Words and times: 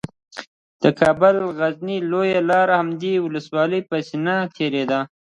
د 0.83 0.85
کابل 0.99 1.35
غزني 1.57 1.97
لویه 2.11 2.41
لاره 2.49 2.75
د 2.77 2.79
همدې 2.81 3.13
ولسوالۍ 3.25 3.81
په 3.89 3.95
سینه 4.07 4.35
تیره 4.55 4.83
ده 4.91 4.99